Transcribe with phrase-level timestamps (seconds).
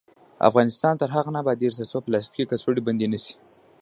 [0.49, 3.35] افغانستان تر هغو نه ابادیږي، ترڅو پلاستیکي کڅوړې بندې نشي.